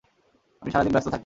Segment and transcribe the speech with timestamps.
[0.61, 1.19] আমি সারাদিন ব্যস্ত থাকি।